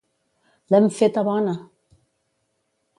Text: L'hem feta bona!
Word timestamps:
L'hem 0.75 0.89
feta 1.01 1.25
bona! 1.29 1.55